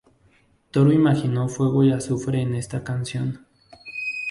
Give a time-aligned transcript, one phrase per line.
[0.71, 3.45] Toro imaginó fuego y azufre en esta canción.